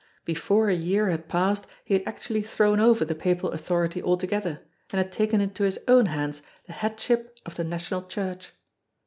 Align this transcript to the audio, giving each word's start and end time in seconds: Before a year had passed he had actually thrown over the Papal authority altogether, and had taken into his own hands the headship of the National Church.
Before 0.25 0.67
a 0.67 0.73
year 0.73 1.11
had 1.11 1.27
passed 1.29 1.67
he 1.85 1.93
had 1.93 2.01
actually 2.07 2.41
thrown 2.41 2.79
over 2.79 3.05
the 3.05 3.13
Papal 3.13 3.51
authority 3.51 4.01
altogether, 4.01 4.61
and 4.91 4.97
had 4.97 5.11
taken 5.11 5.41
into 5.41 5.61
his 5.63 5.77
own 5.87 6.07
hands 6.07 6.41
the 6.65 6.73
headship 6.73 7.37
of 7.45 7.55
the 7.55 7.63
National 7.63 8.01
Church. 8.01 8.51